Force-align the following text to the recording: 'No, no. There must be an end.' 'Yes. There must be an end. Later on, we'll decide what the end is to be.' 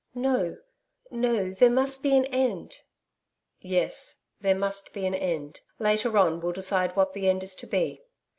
'No, 0.15 0.57
no. 1.11 1.51
There 1.53 1.69
must 1.69 2.01
be 2.01 2.17
an 2.17 2.25
end.' 2.25 2.79
'Yes. 3.59 4.21
There 4.39 4.55
must 4.55 4.93
be 4.93 5.05
an 5.05 5.13
end. 5.13 5.61
Later 5.77 6.17
on, 6.17 6.39
we'll 6.39 6.53
decide 6.53 6.95
what 6.95 7.13
the 7.13 7.29
end 7.29 7.43
is 7.43 7.53
to 7.57 7.67
be.' 7.67 8.01